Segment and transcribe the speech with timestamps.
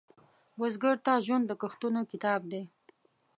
[0.57, 2.61] بزګر ته ژوند د کښتونو کتاب دی